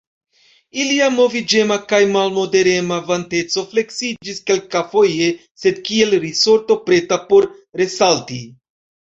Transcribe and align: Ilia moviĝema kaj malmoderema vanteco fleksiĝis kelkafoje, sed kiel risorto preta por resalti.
Ilia 0.83 1.09
moviĝema 1.17 1.75
kaj 1.91 1.99
malmoderema 2.15 2.97
vanteco 3.11 3.65
fleksiĝis 3.75 4.41
kelkafoje, 4.49 5.29
sed 5.65 5.85
kiel 5.91 6.19
risorto 6.27 6.81
preta 6.89 7.21
por 7.31 7.49
resalti. 7.85 8.43